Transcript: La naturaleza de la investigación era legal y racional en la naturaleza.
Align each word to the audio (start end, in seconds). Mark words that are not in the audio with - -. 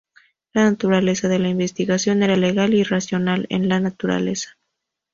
La 0.53 0.63
naturaleza 0.63 1.27
de 1.27 1.37
la 1.37 1.49
investigación 1.49 2.23
era 2.23 2.35
legal 2.35 2.73
y 2.73 2.81
racional 2.81 3.45
en 3.51 3.69
la 3.69 3.79
naturaleza. 3.79 4.57